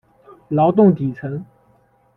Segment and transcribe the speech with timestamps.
[0.49, 1.45] 劳动底层